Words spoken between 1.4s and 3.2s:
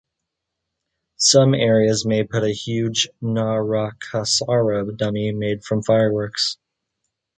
areas may put a huge